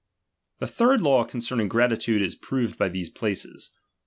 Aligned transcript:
The 0.57 0.65
third 0.65 0.99
law 1.01 1.23
concerning 1.25 1.67
gratitude, 1.67 2.25
is 2.25 2.33
proved 2.33 2.75
by 2.75 2.89
these 2.89 3.11
places. 3.11 3.69